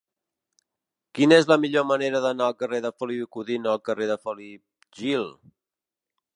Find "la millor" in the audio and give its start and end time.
1.51-1.85